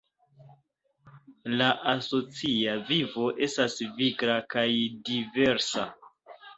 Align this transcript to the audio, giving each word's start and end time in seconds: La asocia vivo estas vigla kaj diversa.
La 1.59 1.67
asocia 1.91 2.75
vivo 2.89 3.29
estas 3.51 3.79
vigla 4.01 4.43
kaj 4.57 4.69
diversa. 5.15 5.91